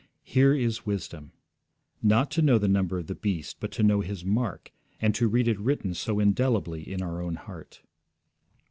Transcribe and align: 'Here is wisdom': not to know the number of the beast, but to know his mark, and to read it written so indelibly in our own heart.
'Here 0.23 0.55
is 0.55 0.83
wisdom': 0.83 1.31
not 2.01 2.31
to 2.31 2.41
know 2.41 2.57
the 2.57 2.67
number 2.67 2.97
of 2.97 3.05
the 3.05 3.13
beast, 3.13 3.57
but 3.59 3.69
to 3.73 3.83
know 3.83 4.01
his 4.01 4.25
mark, 4.25 4.71
and 4.99 5.13
to 5.13 5.27
read 5.27 5.47
it 5.47 5.59
written 5.59 5.93
so 5.93 6.19
indelibly 6.19 6.81
in 6.91 7.03
our 7.03 7.21
own 7.21 7.35
heart. 7.35 7.83